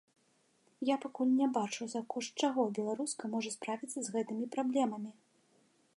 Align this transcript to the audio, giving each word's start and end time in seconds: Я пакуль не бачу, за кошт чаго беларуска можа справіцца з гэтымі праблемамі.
Я 0.87 0.95
пакуль 1.03 1.33
не 1.41 1.47
бачу, 1.57 1.83
за 1.91 2.01
кошт 2.13 2.31
чаго 2.47 2.65
беларуска 2.79 3.23
можа 3.37 3.49
справіцца 3.57 3.97
з 4.09 4.19
гэтымі 4.19 4.45
праблемамі. 4.57 5.11